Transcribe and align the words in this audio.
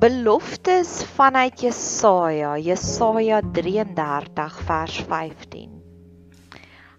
Beloftes 0.00 1.02
vanuit 1.04 1.60
Jesaja, 1.60 2.54
Jesaja 2.56 3.42
33 3.52 4.60
vers 4.64 4.94
15. 5.04 5.74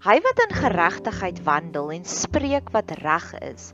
Hy 0.05 0.15
wat 0.21 0.41
in 0.43 0.53
geregtigheid 0.53 1.39
wandel 1.47 1.89
en 1.95 2.05
spreek 2.05 2.69
wat 2.75 2.93
reg 3.01 3.25
is, 3.39 3.71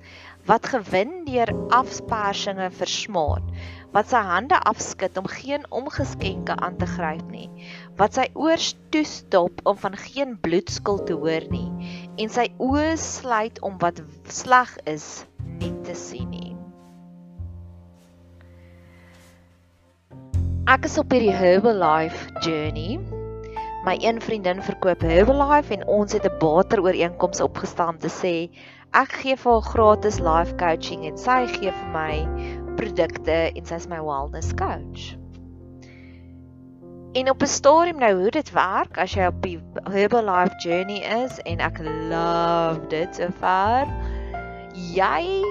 wat 0.48 0.72
gewin 0.72 1.26
deur 1.28 1.52
afspersinge 1.76 2.70
versmaad, 2.80 3.52
wat 3.92 4.16
sy 4.16 4.24
hande 4.32 4.64
afskud 4.72 5.20
om 5.20 5.28
geen 5.28 5.68
omgeskenke 5.76 6.56
aan 6.56 6.80
te 6.80 6.88
gryp 6.96 7.28
nie, 7.28 7.50
wat 8.00 8.16
sy 8.16 8.30
oors 8.32 8.78
toestop 8.96 9.60
om 9.68 9.76
van 9.84 10.00
geen 10.08 10.38
bloedskuld 10.40 11.04
te 11.12 11.20
hoor 11.20 11.52
nie 11.52 11.68
en 12.16 12.32
sy 12.32 12.48
oë 12.64 12.94
sluit 12.96 13.60
om 13.60 13.76
wat 13.84 14.00
sleg 14.32 14.72
is 14.88 15.26
nie 15.60 15.76
te 15.84 16.00
sien 16.08 16.32
nie. 16.32 16.57
Ek 20.68 20.84
is 20.84 20.98
op 21.00 21.14
hierdie 21.16 21.32
Herbalife 21.32 22.26
journey. 22.44 22.98
My 23.86 23.94
een 24.04 24.18
vriendin 24.20 24.58
verkoop 24.60 25.00
Herbalife 25.08 25.72
en 25.72 25.86
ons 25.88 26.12
het 26.12 26.26
'n 26.28 26.40
baterooreenkoms 26.42 27.40
opgestel 27.42 27.94
om 27.94 28.00
te 28.04 28.10
sê 28.12 28.34
ek 28.92 29.14
gee 29.22 29.38
vir 29.40 29.52
haar 29.54 29.70
gratis 29.72 30.20
life 30.20 30.58
coaching 30.60 31.06
en 31.08 31.16
sy 31.18 31.38
gee 31.54 31.72
vir 31.72 31.88
my 31.94 32.16
produkte 32.76 33.38
en 33.56 33.66
sy's 33.66 33.88
my 33.88 34.02
wellness 34.04 34.52
coach. 34.60 35.16
En 37.16 37.30
op 37.30 37.42
'n 37.42 37.48
stadium 37.48 38.00
nou 38.04 38.14
hoe 38.22 38.32
dit 38.32 38.52
werk 38.52 38.98
as 38.98 39.14
jy 39.16 39.26
op 39.26 39.42
die 39.42 39.60
Herbalife 39.88 40.60
journey 40.60 41.00
is 41.24 41.40
en 41.46 41.60
ek 41.60 41.80
love 41.80 42.88
dit 42.90 43.16
so 43.16 43.32
ver. 43.40 43.88
Jy 44.74 45.44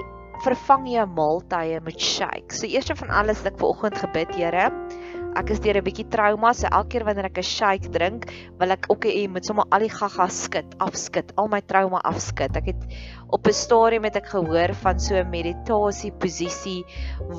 vervang 0.43 0.87
jou 0.87 1.07
maaltye 1.07 1.81
met 1.81 2.01
shake. 2.01 2.53
So 2.53 2.67
eers 2.67 2.91
van 2.93 3.09
alles 3.09 3.45
ek 3.45 3.57
vanoggend 3.57 3.97
gebid, 3.97 4.35
Here, 4.35 4.69
ek 5.35 5.51
is 5.51 5.59
deur 5.59 5.77
'n 5.77 5.83
bietjie 5.83 6.07
trauma, 6.09 6.53
so 6.53 6.67
elke 6.71 6.89
keer 6.89 7.03
wanneer 7.03 7.25
ek 7.25 7.37
'n 7.37 7.43
shake 7.43 7.91
drink, 7.91 8.31
wil 8.59 8.71
ek 8.71 8.85
ook 8.89 9.05
hê 9.05 9.27
moet 9.27 9.45
sommer 9.45 9.65
al 9.71 9.79
die 9.79 9.89
gaga 9.89 10.27
skit, 10.29 10.75
afskit, 10.79 11.33
al 11.37 11.47
my 11.47 11.61
trauma 11.61 12.01
afskit. 12.03 12.55
Ek 12.55 12.67
het 12.73 12.81
op 13.29 13.47
'n 13.47 13.53
stadium 13.53 14.03
het 14.03 14.15
ek 14.15 14.27
gehoor 14.27 14.73
van 14.73 14.99
so 14.99 15.15
'n 15.15 15.29
meditasie 15.29 16.11
posisie 16.11 16.83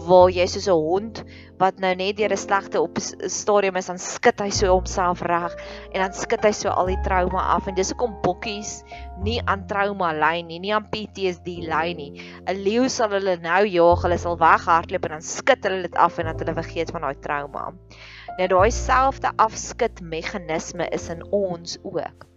waar 0.06 0.30
jy 0.30 0.46
soos 0.46 0.68
'n 0.68 0.72
hond 0.72 1.24
wat 1.58 1.80
nou 1.82 1.90
net 1.98 2.16
deur 2.18 2.32
'n 2.32 2.38
slegte 2.38 2.80
op 2.80 2.98
stadium 3.26 3.76
is, 3.76 3.86
dan 3.86 3.98
skit 3.98 4.40
hy 4.40 4.50
so 4.50 4.70
homself 4.70 5.22
reg 5.22 5.54
en 5.92 6.00
dan 6.00 6.12
skit 6.12 6.44
hy 6.44 6.52
so 6.52 6.68
al 6.68 6.86
die 6.86 7.00
trauma 7.02 7.42
af 7.56 7.66
en 7.66 7.74
dis 7.74 7.90
hoekom 7.90 8.14
bokkies 8.22 8.84
nie 9.22 9.40
aan 9.46 9.66
trauma 9.66 10.12
ly 10.12 10.42
nie, 10.42 10.58
nie 10.58 10.74
aan 10.74 10.86
PTSD 10.92 11.58
ly 11.66 11.94
nie. 11.98 12.12
'n 12.46 12.62
Leeu 12.62 12.88
sal 12.88 13.10
hulle 13.10 13.36
nou 13.42 13.64
jaag, 13.66 14.02
hulle 14.02 14.18
sal 14.18 14.38
weghardloop 14.38 15.04
en 15.04 15.18
dan 15.18 15.22
skit 15.22 15.64
hulle 15.64 15.82
dit 15.82 15.96
af 15.96 16.18
en 16.18 16.30
dan 16.30 16.38
hulle 16.38 16.54
vergeet 16.62 16.90
van 16.90 17.02
daai 17.02 17.18
trauma. 17.20 17.72
Nou 18.38 18.48
daai 18.48 18.70
selfde 18.70 19.32
afskit 19.36 20.00
meganisme 20.00 20.88
is 20.92 21.08
in 21.08 21.24
ons 21.32 21.78
ook. 21.82 22.27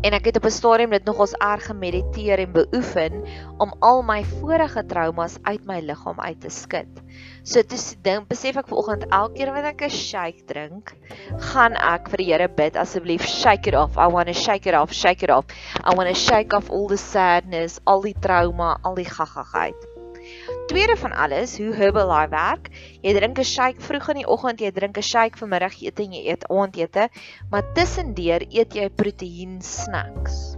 En 0.00 0.14
ek 0.16 0.30
het 0.30 0.36
op 0.40 0.46
'n 0.48 0.50
stadium 0.50 0.90
dit 0.90 1.04
nogals 1.04 1.34
erg 1.44 1.66
gemediteer 1.66 2.38
en 2.38 2.52
beoefen 2.52 3.24
om 3.58 3.74
al 3.78 4.02
my 4.02 4.24
vorige 4.24 4.86
traumas 4.86 5.36
uit 5.42 5.64
my 5.64 5.80
liggaam 5.80 6.20
uit 6.20 6.40
te 6.40 6.48
skud. 6.48 6.88
So 7.42 7.62
toe 7.62 7.78
dink 8.02 8.28
besef 8.28 8.56
ek 8.56 8.68
vanoggend 8.68 9.04
elke 9.10 9.34
keer 9.34 9.52
wanneer 9.52 9.74
ek 9.74 9.82
'n 9.82 9.90
shake 9.90 10.44
drink, 10.46 10.96
gaan 11.52 11.76
ek 11.76 12.08
vir 12.08 12.16
die 12.16 12.30
Here 12.32 12.48
bid 12.48 12.76
asseblief 12.76 13.26
shake 13.26 13.68
it 13.68 13.74
off. 13.74 13.98
I 13.98 14.08
want 14.08 14.28
to 14.28 14.34
shake 14.34 14.66
it 14.66 14.74
off, 14.74 14.92
shake 14.92 15.22
it 15.22 15.30
off. 15.30 15.44
I 15.84 15.94
want 15.94 16.08
to 16.08 16.14
shake 16.14 16.56
off 16.56 16.70
all 16.70 16.88
the 16.88 16.96
sadness, 16.96 17.80
al 17.84 18.00
die 18.00 18.16
trauma, 18.20 18.78
al 18.82 18.94
die 18.94 19.04
gaggagheid. 19.04 19.89
Tweede 20.70 20.96
van 20.96 21.12
alles, 21.12 21.56
hoe 21.58 21.74
Herbalife 21.74 22.30
werk. 22.30 22.68
Jy 23.02 23.12
drink 23.16 23.38
'n 23.38 23.44
shake 23.44 23.82
vroeg 23.82 24.08
in 24.12 24.18
die 24.20 24.26
oggend, 24.26 24.60
jy 24.62 24.70
drink 24.70 24.96
'n 24.96 25.02
shake 25.02 25.38
vir 25.38 25.48
middagete 25.48 26.02
en 26.02 26.12
jy 26.12 26.20
eet 26.30 26.44
aandete, 26.46 27.08
maar 27.50 27.72
tussendeur 27.74 28.44
eet 28.46 28.74
jy 28.78 28.86
proteïen 28.88 29.56
snacks. 29.60 30.54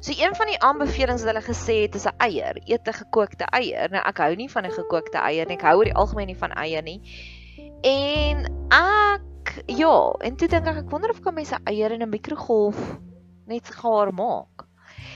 So 0.00 0.10
een 0.10 0.34
van 0.34 0.50
die 0.50 0.58
aanbevelings 0.58 1.22
wat 1.22 1.30
hulle 1.30 1.46
gesê 1.46 1.76
het 1.82 1.94
is 1.94 2.06
'n 2.06 2.16
eier, 2.18 2.58
eet 2.66 2.88
'n 2.88 2.92
gekookte 2.92 3.46
eier. 3.54 3.90
Nou 3.90 4.02
ek 4.04 4.18
hou 4.18 4.34
nie 4.34 4.48
van 4.50 4.66
'n 4.66 4.72
gekookte 4.72 5.18
eier 5.18 5.46
nie. 5.46 5.54
Ek 5.54 5.62
hou 5.62 5.76
oor 5.76 5.84
die 5.84 5.94
algemeen 5.94 6.26
nie 6.26 6.40
van 6.42 6.52
eier 6.52 6.82
nie. 6.82 7.00
En 7.82 8.66
ek 8.70 9.62
ja, 9.66 10.14
en 10.20 10.36
toe 10.36 10.48
dink 10.48 10.66
ek 10.66 10.76
ek 10.76 10.90
wonder 10.90 11.10
of 11.10 11.20
kan 11.20 11.34
mense 11.34 11.58
eier 11.66 11.92
in 11.92 12.02
'n 12.02 12.10
mikrogolf 12.10 12.98
net 13.46 13.70
gaar 13.70 14.12
maak. 14.12 14.69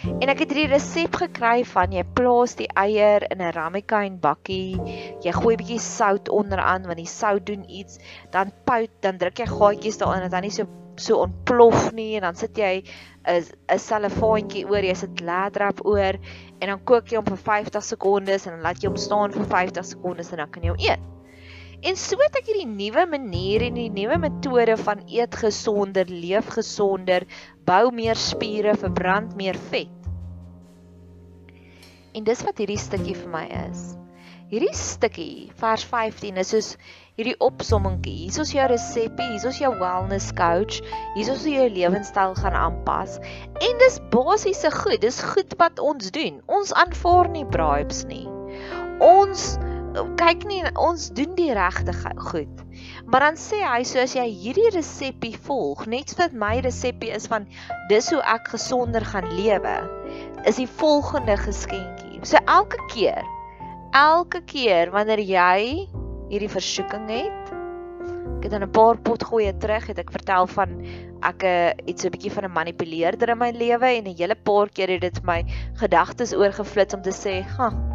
En 0.04 0.28
ek 0.28 0.42
het 0.42 0.50
hierdie 0.52 0.68
resep 0.68 1.16
gekry 1.16 1.62
van 1.64 1.92
jy 1.96 2.02
plaas 2.16 2.52
die 2.58 2.68
eier 2.76 3.24
in 3.32 3.40
'n 3.40 3.52
ramekin 3.56 4.18
bakkie, 4.20 4.76
jy 5.24 5.32
gooi 5.32 5.54
bietjie 5.56 5.80
sout 5.80 6.28
onderaan 6.28 6.84
want 6.84 7.00
die 7.00 7.08
sout 7.08 7.46
doen 7.48 7.64
iets, 7.64 7.98
dan 8.30 8.52
pout, 8.68 8.92
dan 9.00 9.16
druk 9.16 9.40
jy 9.40 9.46
gaatjies 9.48 9.96
daarin 10.02 10.26
dat 10.26 10.36
hy 10.36 10.42
nie 10.44 10.52
so 10.58 10.68
so 11.00 11.24
ontplof 11.24 11.88
nie 11.92 12.14
en 12.18 12.22
dan 12.28 12.36
sit 12.36 12.58
jy 12.58 12.84
'n 13.26 13.42
'n 13.72 13.78
selfoonjie 13.78 14.66
oor, 14.68 14.84
jy 14.84 14.94
sit 14.94 15.20
ladrap 15.20 15.80
oor 15.86 16.20
en 16.60 16.68
dan 16.68 16.84
kook 16.84 17.08
jy 17.08 17.16
hom 17.16 17.24
vir 17.32 17.40
50 17.48 17.82
sekondes 17.82 18.46
en 18.46 18.52
dan 18.52 18.62
laat 18.62 18.82
jy 18.82 18.88
hom 18.88 19.00
staan 19.00 19.32
vir 19.32 19.46
50 19.56 19.84
sekondes 19.84 20.32
en 20.32 20.44
dan 20.44 20.50
kan 20.50 20.62
jy 20.62 20.68
hom 20.68 20.84
eet. 20.84 21.00
En 21.84 21.98
so 22.00 22.16
het 22.22 22.38
ek 22.40 22.46
hierdie 22.48 22.68
nuwe 22.68 23.02
manier 23.12 23.66
en 23.66 23.76
die 23.76 23.90
nuwe 23.92 24.16
metode 24.22 24.78
van 24.80 25.02
eet 25.04 25.36
gesonder, 25.36 26.08
leef 26.08 26.48
gesonder, 26.54 27.26
bou 27.68 27.90
meer 27.92 28.16
spiere, 28.16 28.72
verbrand 28.80 29.34
meer 29.36 29.58
vet. 29.68 30.08
En 32.16 32.24
dis 32.24 32.44
wat 32.46 32.62
hierdie 32.62 32.80
stukkie 32.80 33.16
vir 33.18 33.28
my 33.28 33.44
is. 33.66 33.82
Hierdie 34.48 34.72
stukkie 34.76 35.50
vers 35.60 35.84
15 35.90 36.40
is 36.40 36.54
soos 36.54 36.70
hierdie 37.18 37.36
opsommingkie. 37.44 38.16
Hier 38.30 38.40
is 38.46 38.54
jou 38.54 38.66
resepie, 38.70 39.28
hier 39.34 39.46
is 39.50 39.60
jou 39.60 39.72
wellness 39.80 40.30
coach, 40.38 40.80
hier 41.18 41.32
is 41.34 41.44
jy 41.44 41.58
jou 41.58 41.68
lewenstyl 41.74 42.32
gaan 42.38 42.56
aanpas. 42.62 43.18
En 43.60 43.80
dis 43.82 44.00
basiese 44.14 44.72
goed, 44.72 45.02
dis 45.04 45.20
goed 45.34 45.52
wat 45.60 45.84
ons 45.84 46.12
doen. 46.16 46.40
Ons 46.48 46.72
aanvaar 46.80 47.28
nie 47.34 47.44
bribes 47.52 48.04
nie. 48.08 48.24
Ons 49.04 49.56
kyk 50.18 50.42
nie 50.50 50.62
ons 50.80 51.08
doen 51.14 51.34
die 51.38 51.52
regte 51.54 51.92
goed. 52.18 52.62
Maar 53.06 53.28
dan 53.28 53.38
sê 53.38 53.60
hy 53.62 53.82
so 53.86 54.02
as 54.02 54.14
jy 54.16 54.26
hierdie 54.26 54.70
resepie 54.74 55.34
volg, 55.46 55.86
net 55.86 56.10
soos 56.10 56.34
my 56.34 56.58
resepie 56.64 57.12
is 57.14 57.28
van 57.30 57.46
dis 57.90 58.10
hoe 58.10 58.22
ek 58.34 58.50
gesonder 58.56 59.04
gaan 59.06 59.28
lewe, 59.36 59.76
is 60.48 60.58
die 60.58 60.68
volgende 60.80 61.36
geskenkie. 61.38 62.18
So 62.26 62.40
elke 62.50 62.80
keer, 62.90 63.22
elke 63.94 64.42
keer 64.50 64.90
wanneer 64.90 65.22
jy 65.22 65.86
hierdie 66.32 66.50
versoeking 66.50 67.06
het, 67.12 67.54
ek 68.38 68.48
het 68.48 68.52
dan 68.56 68.64
'n 68.66 68.74
paar 68.74 68.98
pot 68.98 69.22
goeie 69.22 69.52
terug 69.56 69.86
het 69.86 69.98
ek 69.98 70.10
vertel 70.10 70.46
van 70.46 70.74
ek 71.22 71.44
iets 71.86 72.02
so 72.02 72.08
'n 72.08 72.12
bietjie 72.12 72.32
van 72.32 72.44
'n 72.44 72.52
manipuleerder 72.52 73.30
in 73.30 73.38
my 73.38 73.50
lewe 73.50 73.86
en 73.86 74.08
'n 74.08 74.16
hele 74.16 74.34
paar 74.34 74.68
keer 74.68 74.88
het 74.88 75.00
dit 75.00 75.22
my 75.22 75.44
gedagtes 75.78 76.34
oorgeflits 76.34 76.94
om 76.94 77.02
te 77.02 77.12
sê, 77.12 77.44
"Ha, 77.56 77.93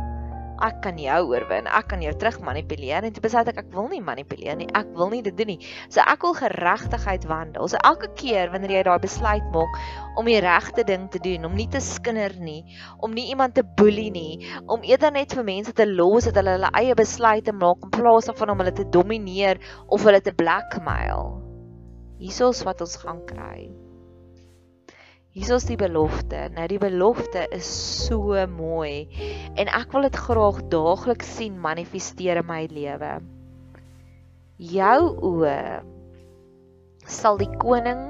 ek 0.65 0.81
kan 0.83 0.97
jou 0.99 1.19
oorwin. 1.31 1.67
Ek 1.67 1.87
kan 1.91 2.01
jou 2.01 2.13
terug 2.13 2.39
manipuleer." 2.45 3.03
En 3.03 3.13
toe 3.13 3.23
besluit 3.23 3.47
ek 3.47 3.59
ek 3.63 3.71
wil 3.73 3.87
nie 3.89 4.01
manipuleer 4.01 4.55
nie. 4.57 4.67
Ek 4.75 4.87
wil 4.95 5.09
nie 5.09 5.21
dit 5.21 5.35
doen 5.37 5.47
nie. 5.47 5.59
So 5.89 6.01
ek 6.01 6.21
wil 6.21 6.33
geregtigheid 6.33 7.25
wandel. 7.27 7.67
So 7.67 7.77
elke 7.83 8.11
keer 8.15 8.51
wanneer 8.51 8.71
jy 8.77 8.83
daai 8.83 8.99
besluit 8.99 9.45
maak 9.53 9.79
om 10.19 10.25
die 10.25 10.39
regte 10.43 10.83
ding 10.83 11.07
te 11.09 11.19
doen, 11.23 11.45
om 11.45 11.55
nie 11.55 11.67
te 11.67 11.79
skinder 11.79 12.35
nie, 12.39 12.63
om 12.99 13.13
nie 13.13 13.29
iemand 13.29 13.55
te 13.55 13.63
boelie 13.63 14.11
nie, 14.11 14.51
om 14.67 14.83
eerder 14.83 15.11
net 15.15 15.33
vir 15.33 15.43
mense 15.47 15.73
te 15.73 15.87
los 15.87 16.27
dat 16.27 16.35
hulle 16.41 16.57
hulle 16.57 16.71
eie 16.75 16.95
besluite 16.95 17.53
maak 17.55 17.85
in 17.87 17.93
plaas 17.95 18.27
daarvan 18.27 18.55
om 18.55 18.63
hulle 18.63 18.75
te 18.75 18.87
domineer 18.89 19.61
of 19.87 20.03
hulle 20.03 20.21
te 20.21 20.35
blackmail. 20.35 21.37
Hiersoos 22.19 22.65
wat 22.67 22.81
ons 22.83 22.97
gaan 22.99 23.23
kry. 23.29 23.69
Hiersoos 25.37 25.67
die 25.69 25.77
belofte. 25.77 26.47
Nou 26.55 26.65
die 26.71 26.79
belofte 26.81 27.43
is 27.53 27.67
so 28.07 28.33
mooi 28.49 29.05
en 29.53 29.69
ek 29.69 29.93
wil 29.93 30.07
dit 30.07 30.17
graag 30.17 30.63
daagliks 30.73 31.35
sien 31.37 31.59
manifesteer 31.61 32.41
in 32.41 32.47
my 32.49 32.63
lewe. 32.71 33.11
Jou 34.57 34.97
oë 35.29 35.59
sal 37.05 37.37
die 37.41 37.51
koning 37.61 38.01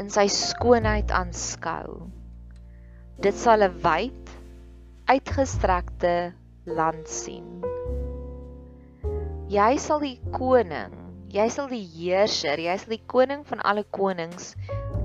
in 0.00 0.12
sy 0.12 0.26
skoonheid 0.32 1.14
aanskou. 1.14 2.04
Dit 3.24 3.40
sal 3.40 3.64
'n 3.64 3.80
wyd 3.80 4.36
uitgestrekte 5.08 6.34
land 6.68 7.08
sien. 7.08 7.64
Jy 9.48 9.72
sal 9.80 10.04
die 10.04 10.20
koning 10.36 11.06
Jy 11.36 11.48
sal 11.50 11.66
die 11.68 11.82
heerser, 11.82 12.60
jy 12.62 12.74
sal 12.78 12.92
die 12.94 13.02
koning 13.10 13.42
van 13.48 13.60
alle 13.66 13.82
konings 13.92 14.52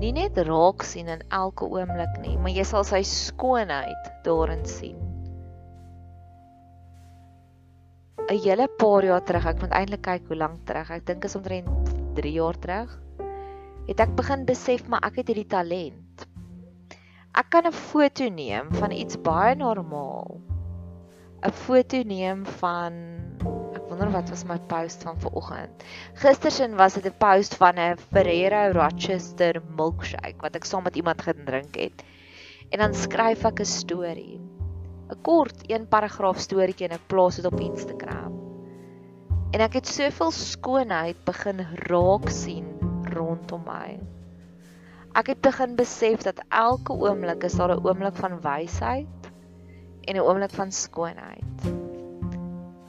nie 0.02 0.12
net 0.16 0.38
raak 0.48 0.82
sien 0.82 1.10
in 1.12 1.22
elke 1.30 1.68
oomblik 1.70 2.18
nie, 2.24 2.34
maar 2.36 2.50
jy 2.50 2.64
sal 2.66 2.86
sy 2.86 3.02
skoonheid 3.06 4.10
daarin 4.26 4.64
sien. 4.66 4.98
'n 8.32 8.38
Hele 8.42 8.66
paar 8.80 9.04
jaar 9.04 9.22
terug, 9.26 9.46
ek 9.46 9.62
moet 9.62 9.74
eintlik 9.76 10.02
kyk 10.06 10.28
hoe 10.30 10.38
lank 10.38 10.62
terug. 10.66 10.90
Ek 10.90 11.06
dink 11.06 11.24
is 11.26 11.36
omtrent 11.36 11.90
3 12.16 12.32
jaar 12.32 12.58
terug. 12.58 12.92
Het 13.88 14.00
ek 14.00 14.14
begin 14.16 14.46
besef 14.46 14.86
maar 14.88 15.02
ek 15.06 15.20
het 15.20 15.32
hierdie 15.32 15.50
talent. 15.50 16.26
Ek 17.34 17.50
kan 17.50 17.66
'n 17.66 17.72
foto 17.72 18.28
neem 18.28 18.72
van 18.78 18.90
iets 18.92 19.16
baie 19.16 19.54
normaal. 19.54 20.40
'n 21.42 21.50
Foto 21.50 22.02
neem 22.02 22.46
van 22.60 22.92
wonder 24.02 24.20
wat 24.20 24.30
was 24.30 24.44
my 24.44 24.58
post 24.66 25.02
van 25.02 25.20
vanoggend. 25.20 25.82
Gistersin 26.18 26.74
was 26.76 26.94
dit 26.94 27.06
'n 27.06 27.14
post 27.18 27.54
van 27.54 27.78
'n 27.78 27.98
Ferrero 28.10 28.72
Rochester 28.72 29.62
milkshake 29.76 30.40
wat 30.40 30.56
ek 30.56 30.64
saam 30.64 30.82
met 30.82 30.96
iemand 30.96 31.22
gedrink 31.22 31.74
het. 31.74 32.02
En 32.70 32.78
dan 32.78 32.94
skryf 32.94 33.44
ek 33.44 33.60
'n 33.60 33.64
storie. 33.64 34.40
'n 35.10 35.20
Kort 35.22 35.70
een 35.70 35.86
paragraaf 35.88 36.38
storieetjie 36.38 36.88
en 36.88 36.94
ek 36.94 37.06
plaas 37.06 37.36
dit 37.36 37.44
op 37.44 37.60
Instagram. 37.60 38.32
En 39.52 39.60
ek 39.60 39.72
het 39.72 39.86
soveel 39.86 40.30
skoonheid 40.30 41.24
begin 41.24 41.66
raak 41.74 42.28
sien 42.28 42.66
rondom 43.04 43.62
my. 43.64 44.00
Ek 45.14 45.26
het 45.26 45.40
begin 45.40 45.76
besef 45.76 46.22
dat 46.22 46.42
elke 46.48 46.92
oomblik 46.92 47.44
is 47.44 47.54
daar 47.54 47.70
'n 47.70 47.86
oomblik 47.86 48.16
van 48.16 48.40
wysheid 48.40 49.30
en 50.04 50.16
'n 50.16 50.26
oomblik 50.26 50.50
van 50.50 50.72
skoonheid. 50.72 51.70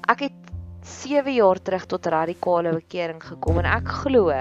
Ek 0.07 0.19
het 0.19 0.42
7 0.87 1.33
jaar 1.33 1.61
terug 1.61 1.85
tot 1.85 2.05
radikale 2.11 2.73
bekering 2.75 3.21
gekom 3.23 3.59
en 3.63 3.69
ek 3.71 3.91
glo 4.03 4.31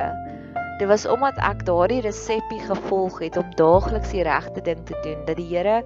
dit 0.82 0.88
was 0.90 1.04
omdat 1.06 1.36
ek 1.38 1.60
daardie 1.68 2.00
resepie 2.02 2.58
gevolg 2.66 3.20
het 3.22 3.36
om 3.38 3.50
daagliks 3.58 4.10
die 4.14 4.24
regte 4.26 4.62
ding 4.66 4.80
te 4.88 4.96
doen 5.04 5.20
dat 5.28 5.38
die 5.38 5.46
Here 5.52 5.82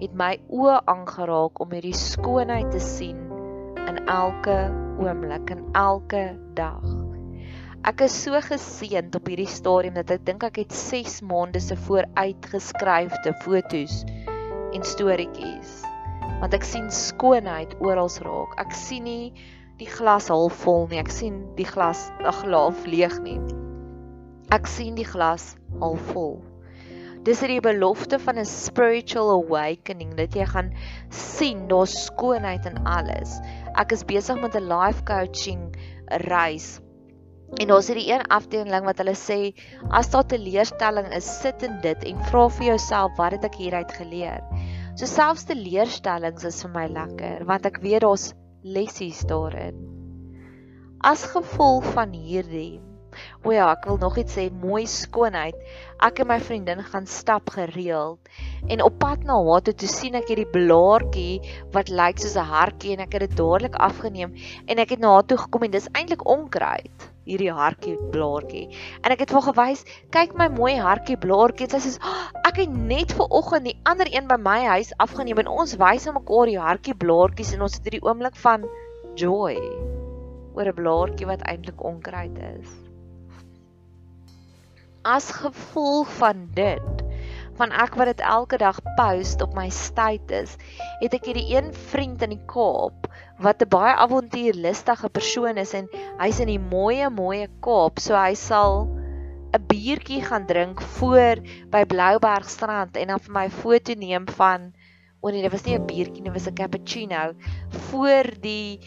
het 0.00 0.16
my 0.18 0.32
oë 0.48 0.80
aangeraak 0.90 1.60
om 1.62 1.76
hierdie 1.76 1.94
skoonheid 1.94 2.72
te 2.74 2.80
sien 2.82 3.20
in 3.84 4.00
elke 4.10 4.56
oomblik 4.98 5.52
en 5.54 5.62
elke 5.78 6.24
dag. 6.58 6.82
Ek 7.86 8.02
is 8.04 8.16
so 8.24 8.40
geseënd 8.44 9.14
op 9.16 9.30
hierdie 9.30 9.48
stadium 9.48 9.94
dat 10.00 10.10
ek 10.16 10.26
dink 10.26 10.42
ek 10.50 10.58
het 10.64 10.74
6 10.74 11.20
maande 11.30 11.62
se 11.62 11.78
vooruitgeskryfde 11.86 13.36
fotos 13.44 14.02
en 14.74 14.84
storieetjies 14.96 15.78
want 16.40 16.54
ek 16.56 16.64
sien 16.64 16.90
skoonheid 16.94 17.74
oral 17.84 18.10
raak. 18.24 18.58
Ek 18.62 18.74
sien 18.74 19.04
nie 19.04 19.32
die 19.80 19.88
glas 19.88 20.28
half 20.28 20.60
vol 20.64 20.86
nie. 20.90 21.00
Ek 21.00 21.10
sien 21.12 21.40
die 21.56 21.68
glas 21.68 22.10
ag 22.20 22.44
half 22.44 22.84
leeg 22.88 23.16
nie. 23.24 23.38
Ek 24.52 24.68
sien 24.68 24.96
die 24.98 25.08
glas 25.08 25.54
half 25.80 26.12
vol. 26.12 26.40
Dis 27.24 27.42
hierdie 27.44 27.60
belofte 27.64 28.18
van 28.20 28.38
'n 28.40 28.48
spiritual 28.48 29.30
awakening 29.34 30.14
dat 30.16 30.36
jy 30.36 30.46
gaan 30.48 30.70
sien 31.12 31.66
daar's 31.68 31.96
skoonheid 32.06 32.64
in 32.66 32.78
alles. 32.88 33.40
Ek 33.76 33.92
is 33.92 34.04
besig 34.04 34.40
met 34.40 34.56
'n 34.56 34.68
life 34.68 35.04
coaching 35.04 35.76
reis. 36.28 36.80
En 37.58 37.68
daar's 37.68 37.88
hierdie 37.88 38.12
een 38.12 38.24
afdeling 38.30 38.84
wat 38.84 38.98
hulle 39.02 39.16
sê 39.18 39.52
as 39.90 40.10
daar 40.10 40.26
teleurstelling 40.26 41.12
is, 41.12 41.28
sit 41.40 41.62
in 41.62 41.80
dit 41.82 42.04
en 42.04 42.24
vra 42.30 42.48
vir 42.48 42.66
jouself 42.66 43.16
wat 43.18 43.32
het 43.32 43.44
ek 43.44 43.54
hieruit 43.54 43.92
geleer. 43.92 44.40
So 44.94 45.06
selfs 45.06 45.44
teleurstellings 45.44 46.44
is 46.44 46.62
vir 46.62 46.70
my 46.70 46.86
lekker 46.86 47.44
want 47.44 47.66
ek 47.66 47.82
weet 47.82 48.00
daar's 48.00 48.32
lessies 48.62 49.24
daarin. 49.24 49.76
As 51.00 51.24
gevolg 51.32 51.84
van 51.94 52.12
hierdie 52.12 52.80
O 53.42 53.50
ja, 53.50 53.70
ek 53.72 53.86
wil 53.88 53.98
nog 53.98 54.18
iets 54.20 54.36
sê, 54.38 54.46
mooi 54.54 54.84
skoonheid. 54.86 55.56
Ek 56.06 56.20
en 56.22 56.28
my 56.30 56.36
vriendin 56.44 56.82
gaan 56.86 57.08
stap 57.10 57.50
gereeld 57.56 58.30
en 58.70 58.84
op 58.84 58.98
pad 59.02 59.24
na 59.26 59.38
haar 59.48 59.64
toe, 59.66 59.74
toe 59.74 59.88
sien 59.90 60.14
ek 60.18 60.30
hierdie 60.30 60.48
blaartjie 60.52 61.40
wat 61.74 61.90
lyk 61.90 62.20
soos 62.22 62.36
'n 62.38 62.52
hartjie 62.52 62.94
en 62.94 63.02
ek 63.06 63.16
het 63.16 63.26
dit 63.26 63.36
dadelik 63.40 63.76
afgeneem 63.88 64.36
en 64.66 64.82
ek 64.84 64.94
het 64.94 65.02
na 65.02 65.14
haar 65.16 65.26
toe 65.26 65.40
gekom 65.42 65.66
en 65.66 65.74
dis 65.74 65.88
eintlik 65.92 66.22
onkruid, 66.36 67.08
hierdie 67.30 67.52
hartjie 67.54 67.96
blaartjie. 68.14 68.66
En 69.00 69.14
ek 69.14 69.24
het 69.24 69.34
vir 69.36 69.46
gewys, 69.48 69.84
kyk 70.14 70.34
my 70.38 70.50
mooi 70.56 70.74
hartjie 70.82 71.18
blaartjie. 71.20 71.70
Sy 71.70 71.80
sê, 71.86 71.94
oh, 72.02 72.26
"Ek 72.44 72.60
het 72.64 72.74
net 72.74 73.14
ver 73.16 73.30
oggend 73.30 73.70
die 73.70 73.78
ander 73.86 74.10
een 74.10 74.28
by 74.28 74.36
my 74.36 74.60
huis 74.74 74.92
afgeneem 74.98 75.38
en 75.38 75.54
ons 75.62 75.78
wys 75.78 76.06
aan 76.06 76.18
mekaar 76.18 76.46
die 76.46 76.58
hartjie 76.58 76.94
blaartjies 76.94 77.54
en 77.54 77.62
ons 77.62 77.74
het 77.78 77.84
hierdie 77.84 78.06
oomblik 78.06 78.36
van 78.36 78.68
joy 79.14 79.56
oor 80.54 80.66
'n 80.66 80.74
blaartjie 80.74 81.26
wat 81.26 81.46
eintlik 81.46 81.84
onkruid 81.84 82.38
is." 82.58 82.90
as 85.02 85.30
gevolg 85.32 86.08
van 86.12 86.48
dit 86.52 87.04
van 87.56 87.72
ek 87.72 87.96
wat 87.96 88.10
dit 88.12 88.20
elke 88.20 88.58
dag 88.60 88.76
post 88.98 89.40
op 89.40 89.54
my 89.56 89.68
status 89.72 90.56
het 91.00 91.16
ek 91.16 91.24
hierdie 91.24 91.56
een 91.56 91.72
vriend 91.92 92.22
in 92.22 92.34
die 92.36 92.44
Kaap 92.48 93.08
wat 93.40 93.62
'n 93.62 93.68
baie 93.72 93.94
avontuurlustige 94.04 95.08
persoon 95.08 95.56
is 95.56 95.72
en 95.74 95.88
hy's 96.20 96.40
in 96.44 96.50
die 96.52 96.62
mooi 96.62 97.08
mooi 97.08 97.46
Kaap 97.66 97.98
so 97.98 98.14
hy 98.14 98.34
sal 98.34 98.86
'n 99.56 99.66
biertjie 99.72 100.22
gaan 100.22 100.46
drink 100.46 100.82
voor 100.98 101.40
by 101.72 101.84
Bloubergstrand 101.84 102.96
en 102.96 103.14
dan 103.14 103.24
vir 103.26 103.34
my 103.38 103.48
foto 103.50 103.94
neem 103.94 104.28
van 104.40 104.72
o 105.20 105.30
nee 105.30 105.42
dit 105.42 105.52
was 105.52 105.64
nie 105.64 105.78
'n 105.78 105.86
biertjie 105.86 106.22
nie 106.22 106.30
dit 106.30 106.38
was 106.38 106.48
'n 106.48 106.60
cappuccino 106.62 107.32
voor 107.90 108.30
die 108.40 108.80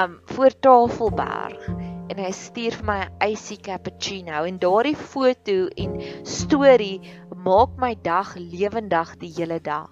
um 0.00 0.20
voor 0.34 0.52
Tafelberg 0.66 1.68
en 2.10 2.18
hy 2.18 2.32
stuur 2.34 2.74
vir 2.80 2.86
my 2.86 3.00
'n 3.06 3.30
icy 3.32 3.56
cappuccino 3.56 4.44
en 4.44 4.58
daardie 4.58 4.96
foto 4.96 5.68
en 5.84 5.96
storie 6.26 7.00
maak 7.44 7.78
my 7.78 7.94
dag 8.02 8.34
lewendig 8.36 9.16
die 9.22 9.32
hele 9.36 9.60
dag. 9.60 9.90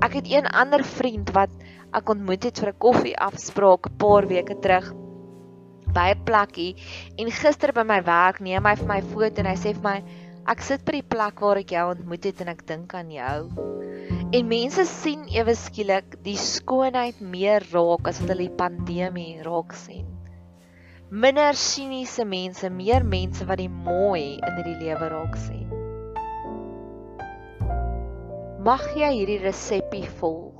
Ek 0.00 0.12
het 0.12 0.28
een 0.30 0.46
ander 0.46 0.84
vriend 0.84 1.30
wat 1.36 1.50
ek 1.98 2.12
ontmoet 2.14 2.46
het 2.48 2.60
vir 2.62 2.72
'n 2.72 2.80
koffieafspraak 2.86 3.88
'n 3.90 3.96
paar 4.02 4.26
weke 4.32 4.56
terug 4.66 4.92
by 5.94 6.08
'n 6.14 6.24
plekkie 6.24 6.74
en 7.18 7.30
gister 7.30 7.72
by 7.72 7.84
my 7.92 8.00
werk 8.02 8.40
neem 8.40 8.64
hy 8.64 8.74
vir 8.82 8.90
my 8.94 9.00
foto 9.14 9.42
en 9.42 9.50
hy 9.52 9.56
sê 9.56 9.74
vir 9.74 9.86
my 9.88 9.98
ek 10.54 10.62
sit 10.62 10.84
by 10.84 10.92
die 10.92 11.10
plek 11.14 11.40
waar 11.40 11.58
ek 11.58 11.74
jou 11.76 11.88
ontmoet 11.94 12.24
het 12.24 12.40
en 12.40 12.48
ek 12.48 12.66
dink 12.66 12.94
aan 12.94 13.10
jou. 13.10 13.38
En 14.32 14.48
mense 14.48 14.84
sien 14.86 15.26
ewe 15.28 15.54
skielik 15.54 16.22
die 16.22 16.36
skoonheid 16.36 17.20
meer 17.20 17.66
raak 17.72 18.08
as 18.08 18.20
wat 18.20 18.30
hulle 18.30 18.48
die 18.48 18.58
pandemie 18.64 19.42
raak 19.42 19.72
sien 19.74 20.06
minder 21.10 21.56
siniese 21.58 22.24
mense, 22.24 22.68
meer 22.70 23.02
mense 23.02 23.42
wat 23.46 23.58
die 23.58 23.68
mooi 23.68 24.38
in 24.38 24.58
hierdie 24.60 24.76
lewe 24.78 25.08
raak 25.10 25.34
sien. 25.42 25.66
Mag 28.62 28.84
jy 28.94 29.08
hierdie 29.16 29.40
resepie 29.42 30.06
volg 30.20 30.59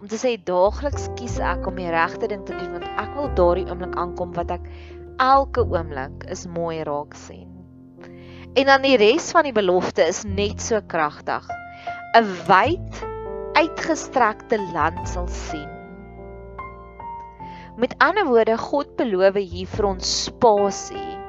om 0.00 0.08
te 0.08 0.18
sê 0.20 0.34
daagliks 0.48 1.08
kies 1.16 1.38
ek 1.40 1.66
om 1.68 1.78
die 1.80 1.90
regte 1.92 2.28
ding 2.28 2.44
te 2.48 2.56
doen 2.56 2.76
want 2.76 2.88
ek 3.00 3.12
wil 3.16 3.30
daardie 3.38 3.66
oomblik 3.70 3.96
aankom 3.96 4.34
wat 4.36 4.52
ek 4.58 4.66
elke 5.22 5.64
oomblik 5.64 6.26
is 6.32 6.44
mooi 6.52 6.82
raak 6.84 7.16
sien. 7.16 7.48
En 8.56 8.68
dan 8.68 8.84
die 8.84 8.96
res 9.00 9.30
van 9.32 9.48
die 9.48 9.56
belofte 9.56 10.04
is 10.04 10.24
net 10.24 10.60
so 10.64 10.80
kragtig. 10.92 11.44
'n 12.16 12.28
Wyd 12.48 13.00
uitgestrekte 13.56 14.60
land 14.72 15.08
sal 15.08 15.28
sien. 15.28 15.68
Met 17.76 17.94
ander 18.00 18.24
woorde, 18.24 18.56
God 18.56 18.96
beloof 18.96 19.36
hier 19.36 19.68
vir 19.68 19.84
ons 19.84 20.12
spasie. 20.24 21.25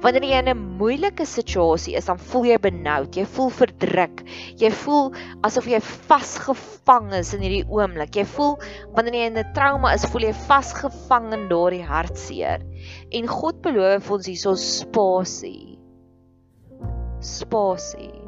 Wanneer 0.00 0.24
jy 0.24 0.36
in 0.40 0.48
'n 0.48 0.60
moeilike 0.80 1.26
situasie 1.28 1.92
is, 1.98 2.06
dan 2.08 2.16
voel 2.30 2.46
jy 2.48 2.56
benoud, 2.64 3.16
jy 3.16 3.26
voel 3.34 3.50
verdruk. 3.52 4.22
Jy 4.56 4.70
voel 4.72 5.10
asof 5.44 5.68
jy 5.68 5.80
vasgevang 6.08 7.10
is 7.18 7.34
in 7.36 7.44
hierdie 7.44 7.66
oomblik. 7.68 8.16
Jy 8.16 8.24
voel 8.32 8.56
wanneer 8.96 9.18
jy 9.18 9.26
in 9.28 9.36
'n 9.36 9.52
trauma 9.52 9.92
is, 9.92 10.08
voel 10.08 10.24
jy 10.30 10.32
vasgevang 10.48 11.28
in 11.36 11.48
daardie 11.52 11.84
hartseer. 11.84 12.64
En 13.12 13.28
God 13.28 13.60
beloof 13.60 14.08
vir 14.08 14.16
ons 14.16 14.26
hierso 14.26 14.56
spasie. 14.56 15.76
Spasie. 17.20 18.24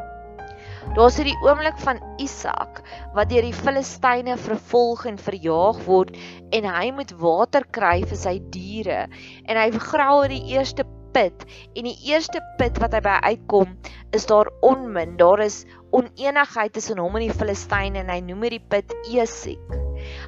Daar's 0.92 1.16
hierdie 1.16 1.40
oomblik 1.40 1.78
van 1.80 2.04
Isak 2.20 2.82
wat 3.14 3.30
deur 3.30 3.48
die 3.48 3.56
Filistyne 3.56 4.36
vervolg 4.36 5.06
en 5.06 5.16
verjaag 5.16 5.86
word 5.86 6.18
en 6.52 6.68
hy 6.68 6.90
moet 6.92 7.12
water 7.16 7.64
kry 7.64 8.02
vir 8.04 8.18
sy 8.18 8.42
diere 8.52 9.06
en 9.48 9.56
hy 9.56 9.70
grawe 9.72 10.28
die 10.28 10.44
eerste 10.52 10.84
put. 11.12 11.44
En 11.76 11.88
die 11.88 11.96
eerste 12.08 12.40
put 12.58 12.78
wat 12.82 12.96
hy 12.96 13.00
by 13.04 13.18
uitkom 13.28 13.76
is 14.16 14.26
daar 14.30 14.50
onmin. 14.60 15.16
Daar 15.20 15.40
is 15.44 15.64
oneenigheid 15.92 16.72
tussen 16.72 17.00
hom 17.00 17.16
en 17.16 17.26
die 17.26 17.36
Filistyne 17.36 18.02
en 18.02 18.12
hy 18.12 18.20
noem 18.24 18.46
hierdie 18.46 18.64
put 18.72 18.92
Esek. 19.12 19.80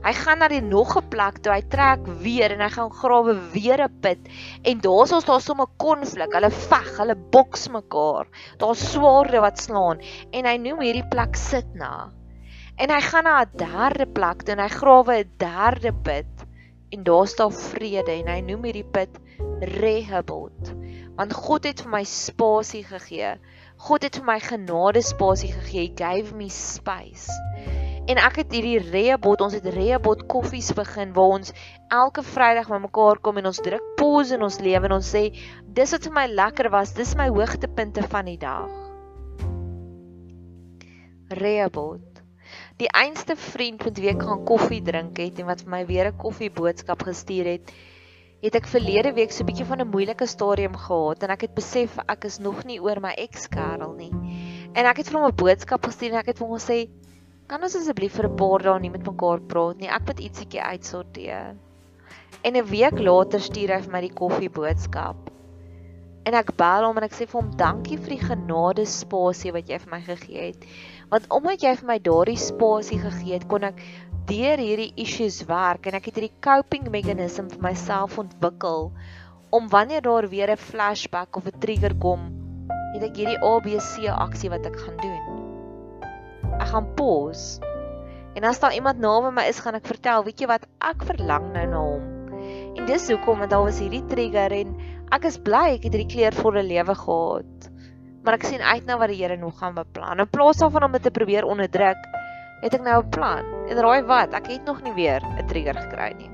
Hy 0.05 0.13
gaan 0.15 0.39
na 0.39 0.49
die 0.53 0.63
nog 0.63 0.93
'n 0.97 1.09
plek 1.11 1.41
toe 1.43 1.53
hy 1.53 1.63
trek 1.75 2.07
weer 2.25 2.53
en 2.55 2.61
hy 2.63 2.71
gaan 2.77 2.93
grawe 3.01 3.35
weer 3.55 3.83
'n 3.85 4.01
put. 4.01 4.29
En 4.63 4.81
daar's 4.81 5.13
ons 5.13 5.25
daar 5.25 5.41
sommer 5.41 5.67
konflik 5.77 6.37
hulle 6.37 6.51
veg 6.51 6.91
hulle 6.99 7.17
boks 7.37 7.69
mekaar. 7.69 8.27
Daar's 8.59 8.85
swaarde 8.93 9.41
wat 9.41 9.59
slaan 9.59 10.05
en 10.33 10.47
hy 10.47 10.57
noem 10.57 10.81
hierdie 10.81 11.09
plek 11.09 11.37
Sitna. 11.37 12.13
En 12.77 12.91
hy 12.91 13.01
gaan 13.01 13.25
na 13.25 13.41
'n 13.43 13.57
derde 13.57 14.07
plek 14.07 14.43
toe 14.43 14.55
en 14.55 14.63
hy 14.63 14.69
grawe 14.69 15.19
'n 15.19 15.31
derde 15.39 15.93
put 15.93 16.34
en 16.95 17.05
daar 17.07 17.27
staan 17.31 17.53
vrede 17.53 18.15
en 18.21 18.31
hy 18.31 18.41
noem 18.47 18.71
hierdie 18.71 18.89
put 18.95 19.21
Rehoboth 19.77 20.75
want 21.15 21.35
God 21.35 21.67
het 21.69 21.83
vir 21.85 21.93
my 21.93 22.03
spasie 22.09 22.83
gegee. 22.87 23.35
God 23.87 24.07
het 24.07 24.19
vir 24.19 24.27
my 24.27 24.39
genade 24.43 25.03
spasie 25.05 25.53
gegee. 25.53 25.89
He 25.89 25.93
gave 25.95 26.35
me 26.35 26.49
space. 26.51 27.31
En 28.11 28.19
ek 28.21 28.43
het 28.43 28.53
hierdie 28.53 28.83
Rehoboth, 28.83 29.45
ons 29.47 29.55
het 29.57 29.67
Rehoboth 29.77 30.27
koffies 30.29 30.73
begin 30.77 31.15
waar 31.17 31.39
ons 31.39 31.55
elke 31.95 32.25
Vrydag 32.27 32.69
met 32.73 32.85
mekaar 32.85 33.21
kom 33.25 33.39
en 33.41 33.49
ons 33.49 33.63
druk 33.65 33.85
pause 33.97 34.35
in 34.37 34.45
ons 34.45 34.59
lewe 34.61 34.91
en 34.91 34.97
ons 34.99 35.13
sê 35.17 35.29
dis 35.77 35.95
wat 35.97 36.09
vir 36.11 36.17
my 36.19 36.27
lekker 36.35 36.69
was, 36.75 36.93
dis 36.99 37.15
my 37.17 37.31
hoogtepunte 37.33 38.05
van 38.13 38.29
die 38.29 38.41
dag. 38.41 38.69
Rehoboth 41.41 42.14
Die 42.83 42.89
einste 42.91 43.37
vriend 43.39 43.85
met 43.87 43.99
wie 44.03 44.09
ek 44.11 44.25
gaan 44.27 44.41
koffie 44.49 44.81
drink 44.83 45.19
het 45.23 45.37
en 45.39 45.47
wat 45.47 45.61
vir 45.63 45.71
my 45.71 45.83
weer 45.87 46.09
'n 46.09 46.17
koffie 46.19 46.49
boodskap 46.51 47.05
gestuur 47.07 47.47
het, 47.47 47.69
het 48.43 48.57
ek 48.59 48.67
verlede 48.67 49.13
week 49.15 49.31
so 49.31 49.45
'n 49.45 49.47
bietjie 49.47 49.67
van 49.69 49.81
'n 49.81 49.93
moeilike 49.93 50.27
stadium 50.27 50.75
gehad 50.75 51.23
en 51.23 51.31
ek 51.31 51.45
het 51.47 51.55
besef 51.55 51.95
ek 52.09 52.25
is 52.25 52.41
nog 52.41 52.65
nie 52.65 52.81
oor 52.83 53.01
my 53.01 53.13
ex-kerel 53.15 53.95
nie. 53.95 54.11
En 54.75 54.87
ek 54.91 54.97
het 54.97 55.09
vir 55.09 55.21
hom 55.21 55.29
'n 55.29 55.37
boodskap 55.37 55.87
gestuur 55.87 56.11
en 56.11 56.19
ek 56.19 56.27
het 56.27 56.39
vir 56.39 56.47
hom 56.49 56.59
gesê, 56.59 56.89
"Kan 57.47 57.63
ons 57.63 57.77
asseblief 57.77 58.13
vir 58.13 58.27
'n 58.27 58.37
paar 58.37 58.63
dae 58.63 58.81
nie 58.81 58.91
met 58.91 59.07
mekaar 59.07 59.41
praat 59.41 59.79
nie? 59.79 59.89
Ek 59.89 60.07
moet 60.07 60.19
ietsiekie 60.19 60.61
uitsorteer." 60.61 61.55
En 62.43 62.57
'n 62.57 62.67
week 62.67 62.99
later 62.99 63.41
stuur 63.41 63.71
hy 63.71 63.81
vir 63.83 63.93
my 63.93 64.01
die 64.01 64.15
koffie 64.15 64.51
boodskap. 64.51 65.31
En 66.27 66.35
ek 66.35 66.57
bel 66.57 66.85
hom 66.85 66.97
en 66.97 67.05
ek 67.05 67.13
sê 67.13 67.29
vir 67.29 67.41
hom, 67.41 67.57
"Dankie 67.57 67.99
vir 67.99 68.09
die 68.17 68.27
genade 68.27 68.85
spasie 68.85 69.53
wat 69.53 69.69
jy 69.69 69.79
vir 69.79 69.91
my 69.91 70.01
gegee 70.01 70.47
het." 70.47 70.65
Want 71.15 71.29
omdat 71.31 71.63
jy 71.63 71.71
vir 71.79 71.87
my 71.87 71.95
daardie 72.03 72.41
spasie 72.43 72.97
gegee 72.99 73.37
het, 73.37 73.45
kon 73.47 73.63
ek 73.63 73.77
deur 74.27 74.59
hierdie 74.59 74.91
issues 74.99 75.45
werk 75.47 75.85
en 75.87 75.95
ek 75.95 76.09
het 76.09 76.17
hierdie 76.19 76.41
coping 76.43 76.89
meganisme 76.91 77.45
vir 77.53 77.61
myself 77.63 78.17
ontwikkel 78.19 78.89
om 79.55 79.69
wanneer 79.71 80.03
daar 80.03 80.27
weer 80.33 80.51
'n 80.51 80.59
flashback 80.59 81.39
of 81.39 81.47
'n 81.47 81.61
trigger 81.63 81.95
kom, 82.03 82.25
het 82.97 83.05
ek 83.07 83.21
hierdie 83.21 83.39
ABC 83.39 84.11
aksie 84.11 84.51
wat 84.51 84.67
ek 84.67 84.75
gaan 84.81 84.99
doen. 85.05 85.23
Ek 86.59 86.67
gaan 86.73 86.91
pause. 86.99 87.63
En 88.35 88.43
as 88.51 88.59
daar 88.59 88.75
iemand 88.75 88.99
naby 88.99 89.31
my 89.31 89.47
is, 89.47 89.61
gaan 89.63 89.79
ek 89.79 89.87
vertel, 89.87 90.25
weet 90.25 90.41
jy 90.41 90.51
wat, 90.51 90.67
ek 90.83 91.05
verlang 91.05 91.53
nou 91.53 91.67
na 91.67 91.79
hom. 91.79 92.03
En 92.75 92.87
dis 92.91 93.09
hoekom 93.11 93.39
want 93.39 93.55
daar 93.55 93.63
was 93.63 93.79
hierdie 93.79 94.07
trigger 94.11 94.51
en 94.51 94.75
ek 95.13 95.31
is 95.31 95.39
bly 95.39 95.79
ek 95.79 95.87
het 95.87 95.95
hierdie 95.95 96.15
kleurvolle 96.17 96.63
lewe 96.63 96.95
gehad. 96.95 97.71
Maar 98.25 98.39
ek 98.39 98.47
sien 98.49 98.63
uit 98.65 98.87
na 98.89 98.97
wat 98.97 99.11
die 99.13 99.21
Here 99.21 99.37
nog 99.37 99.59
gaan 99.61 99.75
beplan. 99.77 100.23
In 100.23 100.31
plaas 100.33 100.63
daarvan 100.63 100.87
om 100.87 100.95
dit 100.97 101.03
te 101.05 101.13
probeer 101.13 101.45
onderdruk, 101.45 102.07
het 102.63 102.75
ek 102.75 102.81
nou 102.81 103.03
'n 103.03 103.09
plan. 103.13 103.45
En 103.69 103.77
raai 103.77 104.03
wat, 104.03 104.33
ek 104.33 104.47
het 104.49 104.65
nog 104.65 104.83
nie 104.83 104.95
weer 104.97 105.21
'n 105.21 105.47
trigger 105.47 105.77
gekry 105.77 106.15
nie. 106.17 106.31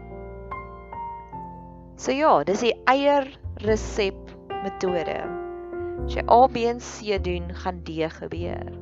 So 1.97 2.13
ja, 2.13 2.45
dis 2.45 2.61
die 2.61 2.75
eier 2.85 3.27
resep 3.57 4.17
metode. 4.63 5.19
As 6.07 6.15
jy 6.15 6.25
A 6.31 6.47
B 6.47 6.57
en 6.57 6.79
C 6.79 7.19
doen, 7.23 7.51
gaan 7.55 7.83
D 7.83 8.07
gebeur. 8.09 8.73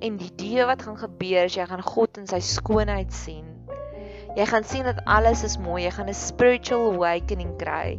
En 0.00 0.16
die 0.16 0.30
D 0.36 0.64
wat 0.66 0.82
gaan 0.82 0.98
gebeur 0.98 1.44
is 1.44 1.56
jy 1.56 1.66
gaan 1.66 1.82
God 1.82 2.18
in 2.18 2.26
sy 2.26 2.38
skoonheid 2.38 3.12
sien. 3.12 3.44
Jy 4.36 4.44
gaan 4.46 4.64
sien 4.64 4.84
dat 4.84 5.00
alles 5.06 5.42
is 5.42 5.58
mooi. 5.58 5.82
Jy 5.82 5.90
gaan 5.90 6.08
'n 6.08 6.14
spiritual 6.14 6.92
awakening 6.92 7.56
kry. 7.56 7.98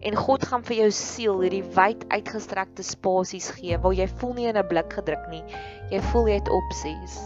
En 0.00 0.14
God 0.14 0.44
gaan 0.46 0.62
vir 0.62 0.76
jou 0.84 0.90
siel 0.94 1.40
hierdie 1.42 1.64
wyd 1.74 2.04
uitgestrekte 2.12 2.84
spasies 2.86 3.50
gee 3.56 3.78
waar 3.82 3.96
jy 3.98 4.06
voel 4.20 4.34
nie 4.36 4.46
in 4.46 4.56
'n 4.56 4.68
blik 4.70 4.92
gedruk 4.94 5.24
nie. 5.30 5.42
Jy 5.90 6.00
voel 6.12 6.28
jy 6.28 6.36
het 6.38 6.50
opsies. 6.54 7.18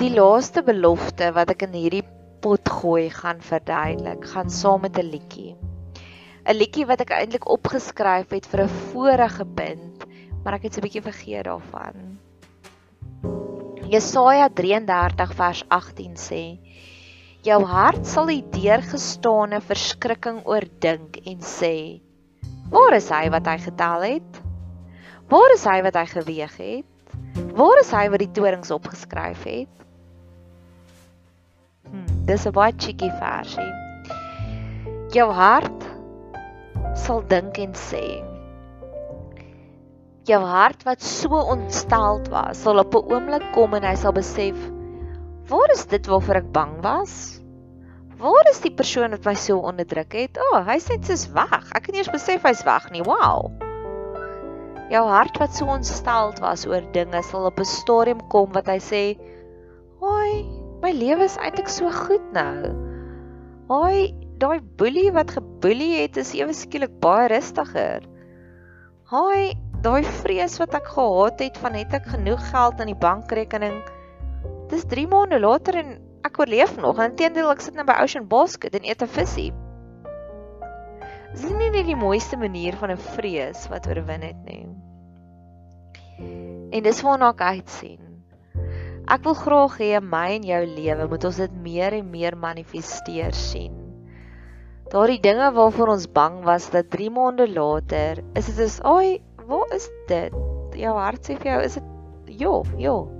Die 0.00 0.14
laaste 0.14 0.62
belofte 0.62 1.32
wat 1.34 1.50
ek 1.50 1.66
in 1.66 1.74
hierdie 1.76 2.04
pot 2.40 2.68
gooi 2.68 3.10
gaan 3.10 3.42
verduidelik, 3.44 4.24
gaan 4.32 4.48
saam 4.50 4.80
met 4.86 4.96
'n 4.98 5.10
liedjie. 5.10 5.56
'n 6.46 6.56
Liedjie 6.56 6.86
wat 6.86 7.00
ek 7.00 7.10
eintlik 7.10 7.50
opgeskryf 7.50 8.30
het 8.30 8.46
vir 8.46 8.62
'n 8.62 8.74
vorige 8.92 9.44
punt, 9.44 10.06
maar 10.42 10.54
ek 10.54 10.62
het 10.62 10.78
'n 10.78 10.86
bietjie 10.86 11.02
vergeet 11.02 11.44
daarvan. 11.44 12.09
Jesaja 13.90 14.46
33 14.54 15.32
vers 15.34 15.64
18 15.66 16.14
sê: 16.14 16.44
Jou 17.42 17.58
hart 17.66 18.06
sal 18.06 18.28
die 18.30 18.44
deurgestane 18.54 19.58
verskrikking 19.66 20.44
oordink 20.46 21.18
en 21.26 21.42
sê: 21.42 21.98
Waar 22.70 22.94
is 22.94 23.10
hy 23.10 23.24
wat 23.34 23.50
hy 23.50 23.56
getel 23.64 24.06
het? 24.06 24.40
Waar 25.26 25.56
is 25.56 25.66
hy 25.66 25.80
wat 25.82 25.98
hy 25.98 26.06
geweeg 26.06 26.54
het? 26.62 27.18
Waar 27.58 27.82
is 27.82 27.90
hy 27.90 28.06
wat 28.14 28.22
die 28.22 28.30
torings 28.38 28.70
opgeskryf 28.70 29.42
het? 29.50 29.84
Hmm, 31.90 32.06
dis 32.30 32.46
'n 32.46 32.54
baie 32.54 32.72
cheeky 32.78 33.10
versie. 33.18 33.70
Jou 35.10 35.32
hart 35.34 35.82
sal 36.94 37.26
dink 37.26 37.58
en 37.58 37.74
sê. 37.74 38.29
Jou 40.28 40.40
hart 40.44 40.82
wat 40.84 41.00
so 41.00 41.32
ontsteld 41.32 42.28
was, 42.28 42.60
sal 42.60 42.78
op 42.78 42.94
'n 42.94 43.12
oomblik 43.12 43.44
kom 43.54 43.74
en 43.74 43.84
hy 43.84 43.94
sal 43.96 44.12
besef, 44.12 44.56
waar 45.48 45.70
is 45.72 45.86
dit 45.86 46.06
waarvoor 46.06 46.36
ek 46.42 46.52
bang 46.52 46.74
was? 46.82 47.40
Waar 48.20 48.50
is 48.50 48.60
die 48.60 48.74
persoon 48.74 49.10
wat 49.10 49.24
my 49.24 49.34
so 49.34 49.58
onderdruk 49.58 50.12
het? 50.12 50.36
O, 50.36 50.58
oh, 50.58 50.66
hy 50.66 50.76
sê 50.76 51.00
dit 51.00 51.08
is 51.08 51.32
weg. 51.32 51.72
Ek 51.72 51.86
het 51.86 51.92
nie 51.94 52.02
eens 52.02 52.12
besef 52.12 52.42
hy's 52.44 52.64
weg 52.64 52.90
nie. 52.90 53.02
Wow. 53.02 53.48
Jou 54.90 55.06
hart 55.08 55.38
wat 55.38 55.54
so 55.56 55.64
ontsteld 55.64 56.38
was 56.44 56.66
oor 56.66 56.84
dinge 56.92 57.22
sal 57.22 57.46
op 57.46 57.58
'n 57.58 57.64
stadium 57.64 58.20
kom 58.28 58.52
wat 58.52 58.66
hy 58.66 58.78
sê, 58.78 59.18
"Hoi, 60.00 60.44
my 60.82 60.92
lewe 60.92 61.24
is 61.24 61.38
eintlik 61.38 61.68
so 61.68 61.90
goed 61.90 62.32
nou. 62.32 62.74
Haai, 63.68 64.12
daai 64.40 64.60
boelie 64.60 65.10
wat 65.12 65.30
geboelie 65.30 66.02
het 66.02 66.16
is 66.16 66.34
ewe 66.34 66.52
skielik 66.52 67.00
baie 67.00 67.28
rustiger. 67.28 68.02
Haai, 69.12 69.56
daai 69.80 70.04
vrees 70.04 70.58
wat 70.60 70.74
ek 70.76 70.90
gehad 70.92 71.40
het 71.40 71.56
van 71.60 71.76
het 71.78 71.94
ek 71.96 72.10
genoeg 72.12 72.42
geld 72.50 72.80
in 72.84 72.90
die 72.92 73.00
bankrekening. 73.00 73.80
Dis 74.68 74.84
3 74.90 75.06
maande 75.08 75.40
later 75.40 75.78
en 75.80 75.94
ek 76.26 76.36
oorleef 76.42 76.76
nog. 76.80 77.00
Inteendeel, 77.00 77.48
ek 77.52 77.64
sit 77.64 77.78
nou 77.78 77.86
by 77.88 77.96
Ocean 78.04 78.28
Basket 78.28 78.76
en 78.76 78.84
eet 78.84 79.02
'n 79.02 79.08
visie. 79.16 79.50
Dis 81.32 81.46
nie 81.48 81.70
net 81.70 81.86
die 81.86 81.96
mooiste 81.96 82.36
manier 82.36 82.76
van 82.76 82.90
'n 82.90 83.00
vrees 83.16 83.68
wat 83.72 83.88
oorwin 83.88 84.22
het 84.22 84.40
nie. 84.44 84.66
En 86.76 86.82
dis 86.82 87.02
waarna 87.02 87.30
ek 87.30 87.40
uitsien. 87.40 88.00
Ek 89.08 89.24
wil 89.24 89.34
graag 89.34 89.78
hê 89.78 89.96
in 89.96 90.08
my 90.10 90.36
en 90.36 90.42
jou 90.42 90.66
lewe 90.66 91.08
moet 91.08 91.24
ons 91.24 91.36
dit 91.36 91.52
meer 91.62 91.92
en 91.92 92.10
meer 92.10 92.36
manifesteer 92.36 93.32
sien. 93.32 93.72
Daardie 94.90 95.20
dinge 95.20 95.52
waarvoor 95.54 95.88
ons 95.88 96.06
bang 96.12 96.44
was 96.44 96.70
dat 96.70 96.90
3 96.90 97.10
maande 97.10 97.48
later 97.48 98.22
is 98.34 98.46
dit 98.46 98.58
is, 98.58 98.80
"Ag, 98.82 99.18
waar 99.50 99.74
is 99.76 99.90
dit?" 100.08 100.34
Jou 100.78 100.94
hart 100.96 101.26
sê 101.26 101.36
vir 101.36 101.52
jou, 101.52 101.62
"Is 101.66 101.74
dit 101.74 101.88
Jo, 102.38 102.62
jo. 102.78 103.10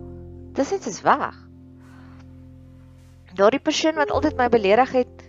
Dis 0.55 0.71
net 0.71 0.87
is 0.87 1.01
weg. 1.03 1.35
Daardie 3.39 3.63
persoon 3.63 3.99
wat 3.99 4.11
altyd 4.11 4.37
my 4.39 4.49
beledig 4.51 4.93
het, 4.95 5.25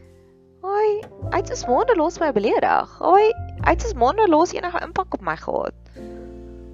hy 0.65 0.85
uit 1.33 1.51
is 1.53 1.65
maande 1.69 1.95
los 1.97 2.19
my 2.21 2.31
beledig. 2.35 2.95
Hy 3.01 3.29
uit 3.67 3.85
is 3.85 3.93
maande 3.97 4.27
los 4.29 4.53
enige 4.57 4.81
impak 4.85 5.13
op 5.17 5.23
my 5.25 5.35
gehad. 5.37 5.77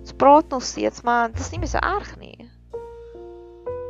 Ons 0.01 0.15
praat 0.19 0.48
nog 0.51 0.63
steeds, 0.63 1.03
maar 1.03 1.31
dit 1.31 1.43
is 1.43 1.51
nie 1.51 1.60
meer 1.63 1.72
so 1.74 1.84
erg 1.84 2.13
nie. 2.19 2.48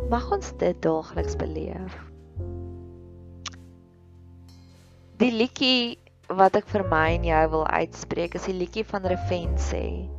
Mag 0.09 0.29
ons 0.33 0.51
dit 0.61 0.81
daagliks 0.81 1.37
beleef. 1.37 1.97
Die 5.21 5.33
liedjie 5.33 5.97
wat 6.29 6.57
ek 6.57 6.69
vir 6.69 6.85
my 6.89 7.07
en 7.15 7.25
jou 7.25 7.43
wil 7.55 7.65
uitspreek 7.69 8.37
is 8.37 8.49
die 8.49 8.57
liedjie 8.57 8.85
van 8.85 9.05
Revensie 9.07 10.16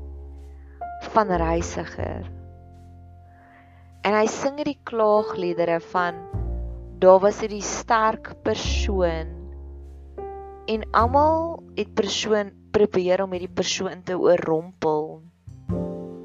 van 1.14 1.32
Reisiger. 1.40 2.26
En 4.06 4.14
hy 4.14 4.26
sing 4.30 4.60
hierdie 4.60 4.78
klaagliedere 4.88 5.80
van 5.92 6.20
daar 7.02 7.20
was 7.22 7.40
hierdie 7.42 7.64
sterk 7.64 8.32
persoon 8.46 9.34
en 10.68 10.84
almal 10.92 11.62
het 11.78 11.92
persoon 11.96 12.52
probeer 12.74 13.22
om 13.24 13.34
hierdie 13.34 13.52
persoon 13.52 14.02
te 14.04 14.16
oorrompel. 14.18 15.04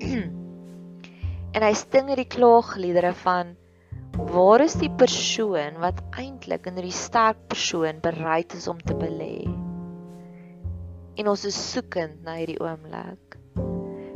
en 1.56 1.68
hy 1.68 1.74
sing 1.78 2.10
hierdie 2.12 2.30
klaagliedere 2.30 3.14
van 3.26 3.56
Waar 4.14 4.62
is 4.62 4.76
die 4.78 4.92
persoon 4.94 5.80
wat 5.82 5.98
eintlik 6.22 6.68
in 6.70 6.76
hierdie 6.78 6.94
sterk 6.94 7.40
persoon 7.50 7.98
bereid 8.02 8.54
is 8.54 8.68
om 8.70 8.78
te 8.78 8.94
belê? 8.94 9.48
En 11.18 11.30
ons 11.32 11.46
is 11.50 11.58
soekend 11.72 12.22
na 12.22 12.36
hierdie 12.38 12.60
oomblik. 12.62 13.33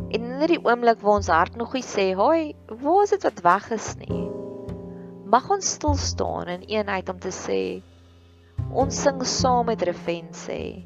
En 0.07 0.23
in 0.23 0.37
hierdie 0.39 0.61
oomblik 0.63 1.01
waar 1.03 1.19
ons 1.19 1.27
hart 1.27 1.55
nog 1.59 1.73
nie 1.75 1.83
sê, 1.83 2.13
"Hoi, 2.15 2.55
waar 2.67 3.03
is 3.03 3.09
dit 3.09 3.23
wat 3.23 3.41
weg 3.43 3.71
is 3.71 3.95
nie?" 3.95 4.27
Mag 5.27 5.49
ons 5.51 5.73
stil 5.75 5.95
staan 5.95 6.47
in 6.47 6.61
eenheid 6.61 7.09
om 7.09 7.19
te 7.19 7.33
sê, 7.35 7.83
ons 8.71 9.01
sing 9.01 9.19
saam 9.25 9.65
met 9.65 9.81
Revensie. 9.81 10.85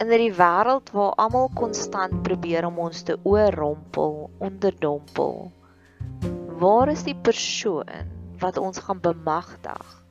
In 0.00 0.08
hierdie 0.08 0.32
wêreld 0.32 0.90
waar 0.94 1.12
almal 1.18 1.50
konstant 1.54 2.22
probeer 2.22 2.64
om 2.64 2.78
ons 2.78 3.02
te 3.02 3.18
oorrompel, 3.22 4.30
onderdompel. 4.38 5.52
Waar 6.64 6.88
is 6.88 7.04
die 7.04 7.16
persoon 7.16 8.08
wat 8.40 8.56
ons 8.56 8.78
gaan 8.78 9.00
bemagtig 9.00 10.04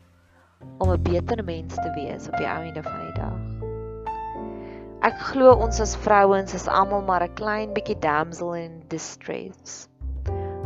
om 0.77 0.91
'n 0.91 1.01
beter 1.01 1.43
mens 1.43 1.73
te 1.73 1.91
wees 1.95 2.27
op 2.27 2.37
die 2.37 2.45
einde 2.45 2.83
van 2.83 2.99
die 2.99 3.13
dag? 3.21 3.56
Ek 5.05 5.19
glo 5.29 5.51
ons 5.61 5.77
as 5.77 5.93
vrouens 6.01 6.55
is 6.57 6.65
almal 6.65 7.03
maar 7.05 7.21
'n 7.21 7.35
klein 7.37 7.73
bietjie 7.73 7.99
damsel 8.01 8.53
in 8.57 8.79
distress. 8.89 9.89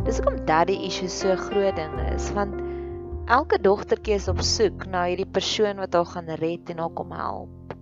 Dis 0.06 0.18
hoekom 0.18 0.38
daddy 0.48 0.76
issues 0.88 1.12
so 1.20 1.36
groot 1.36 1.76
ding 1.76 1.98
is 2.08 2.30
want 2.32 2.54
elke 3.28 3.58
dogtertjie 3.60 4.14
is 4.16 4.28
op 4.32 4.40
soek 4.40 4.86
na 4.88 5.04
hierdie 5.04 5.28
persoon 5.28 5.76
wat 5.76 5.92
haar 5.92 6.08
gaan 6.14 6.30
red 6.40 6.70
en 6.72 6.80
haar 6.80 6.94
kom 7.00 7.12
help. 7.12 7.74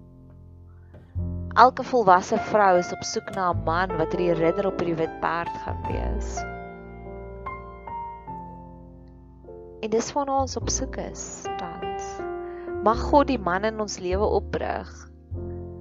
Elke 1.55 1.87
volwasse 1.87 2.39
vrou 2.51 2.79
is 2.79 2.91
op 2.93 3.05
soek 3.07 3.31
na 3.37 3.53
'n 3.53 3.63
man 3.65 3.95
wat 3.97 4.11
hierdie 4.13 4.35
ridder 4.43 4.67
op 4.67 4.83
hierdie 4.83 4.99
wit 5.07 5.21
perd 5.21 5.55
gaan 5.63 5.79
wees. 5.87 6.33
En 9.87 9.91
dis 9.91 10.13
waarna 10.13 10.41
ons 10.41 10.57
op 10.57 10.69
soek 10.69 10.97
is 10.97 11.47
tans. 11.63 12.11
Mag 12.83 12.99
God 12.99 13.27
die 13.27 13.39
man 13.39 13.65
in 13.65 13.81
ons 13.81 13.99
lewe 13.99 14.27
oprig 14.27 15.10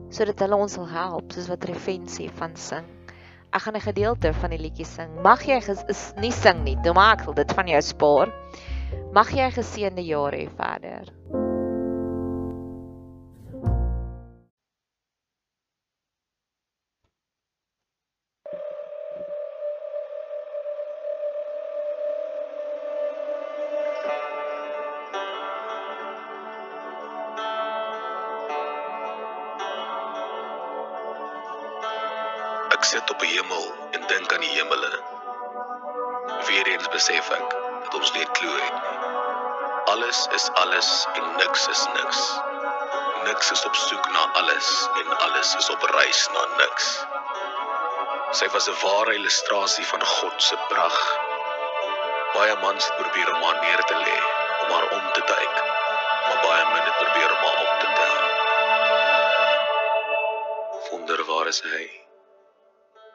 sodat 0.10 0.40
hulle 0.40 0.56
ons 0.56 0.74
sal 0.74 0.88
help 0.90 1.34
soos 1.34 1.50
wat 1.52 1.66
Revensie 1.70 2.30
van 2.40 2.56
sing. 2.56 2.86
Ek 3.52 3.62
gaan 3.62 3.76
'n 3.76 3.82
gedeelte 3.82 4.34
van 4.34 4.50
die 4.50 4.62
liedjie 4.62 4.86
sing. 4.86 5.10
Mag 5.24 5.46
jy 5.46 5.58
is 5.90 6.14
nie 6.18 6.32
sing 6.32 6.64
nie. 6.64 6.78
Toe 6.84 6.94
maak 6.94 7.28
ek 7.28 7.36
dit 7.36 7.52
van 7.52 7.68
jou 7.68 7.82
spaar. 7.82 8.34
Mag 9.12 9.32
jy 9.32 9.46
'n 9.46 9.52
geseënde 9.52 10.06
jaar 10.06 10.34
hê 10.34 10.50
verder. 10.50 11.49
Weereens 36.60 36.90
besef 36.92 37.28
ek 37.32 37.52
dat 37.84 37.94
ons 37.98 38.10
nie 38.12 38.24
'n 38.24 38.32
klou 38.38 38.56
het 38.62 38.74
nie. 38.86 38.96
Alles 39.92 40.20
is 40.38 40.48
alles 40.62 40.90
en 41.20 41.26
niks 41.42 41.68
is 41.74 41.84
niks. 41.98 42.20
Niks 43.28 43.52
is 43.56 43.62
op 43.70 43.76
soek 43.82 44.10
na 44.16 44.24
alles 44.42 44.68
en 45.02 45.08
alles 45.28 45.54
is 45.60 45.70
op 45.76 45.86
reis 45.94 46.22
na 46.34 46.44
niks. 46.58 46.88
Sy 48.40 48.48
was 48.56 48.68
'n 48.68 48.76
ware 48.82 49.14
illustrasie 49.20 49.86
van 49.92 50.04
God 50.16 50.44
se 50.48 50.58
pragt. 50.74 51.08
Baie 52.34 52.56
mans 52.66 52.84
het 52.88 52.98
probeer 52.98 53.30
om 53.36 53.42
haar 53.44 53.60
neer 53.62 53.84
te 53.92 53.98
lê, 54.04 54.18
om 54.64 54.70
haar 54.76 54.88
om 54.98 55.06
te 55.14 55.24
duik, 55.32 55.56
maar 56.28 56.42
baie 56.48 56.66
min 56.74 56.86
het 56.90 56.98
probeer 57.04 57.32
om 57.38 57.42
haar 57.48 57.60
op 57.68 57.74
te 57.80 57.90
tel. 58.00 58.18
Wonder 60.90 61.26
waar 61.32 61.48
is 61.48 61.62
hy? 61.72 61.86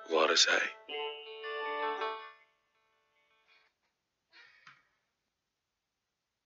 Waar 0.09 0.31
is 0.31 0.47
hy? 0.55 0.65